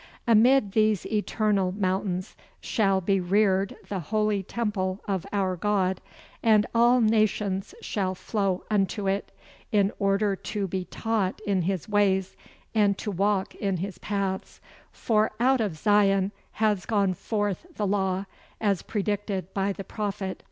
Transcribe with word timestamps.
Amid 0.25 0.71
these 0.71 1.05
eternal 1.05 1.71
mountains 1.71 2.35
shall 2.59 3.01
be 3.01 3.19
reared 3.19 3.75
the 3.87 3.99
holy 3.99 4.41
temple 4.41 4.99
of 5.07 5.27
our 5.31 5.55
God, 5.55 6.01
and 6.41 6.65
all 6.73 6.99
nations 7.01 7.75
shall 7.83 8.15
flow 8.15 8.63
unto 8.71 9.07
it, 9.07 9.31
in 9.71 9.91
order 9.99 10.35
to 10.35 10.67
be 10.67 10.85
taught 10.85 11.39
in 11.45 11.61
His 11.61 11.87
ways, 11.87 12.35
and 12.73 12.97
to 12.97 13.11
walk 13.11 13.53
in 13.53 13.77
His 13.77 13.99
paths, 13.99 14.59
for 14.91 15.29
out 15.39 15.61
of 15.61 15.77
Zion 15.77 16.31
has 16.53 16.87
gone 16.87 17.13
forth 17.13 17.67
the 17.75 17.85
law, 17.85 18.25
as 18.59 18.81
predicted 18.81 19.53
by 19.53 19.71
the 19.71 19.83
Prophet 19.83 20.29
Isaiah. 20.37 20.37